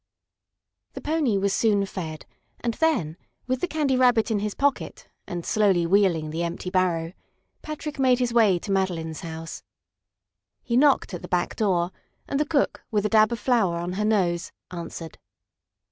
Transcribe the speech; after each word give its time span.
The 0.93 1.01
pony 1.01 1.37
was 1.37 1.53
soon 1.53 1.85
fed, 1.85 2.25
and 2.59 2.73
then, 2.73 3.17
with 3.45 3.61
the 3.61 3.67
Candy 3.67 3.95
Rabbit 3.95 4.31
in 4.31 4.39
his 4.39 4.55
pocket 4.55 5.07
and 5.27 5.45
slowly 5.45 5.85
wheeling 5.85 6.31
the 6.31 6.41
empty 6.41 6.71
barrow, 6.71 7.13
Patrick 7.61 7.99
made 7.99 8.17
his 8.17 8.33
way 8.33 8.57
to 8.57 8.71
Madeline's 8.71 9.19
house. 9.19 9.61
He 10.63 10.75
knocked 10.75 11.13
at 11.13 11.21
the 11.21 11.27
back 11.27 11.55
door, 11.55 11.91
and 12.27 12.39
the 12.39 12.47
cook, 12.47 12.81
with 12.89 13.05
a 13.05 13.09
dab 13.09 13.31
of 13.31 13.37
flour 13.37 13.77
on 13.77 13.93
her 13.93 14.05
nose, 14.05 14.51
answered. 14.71 15.19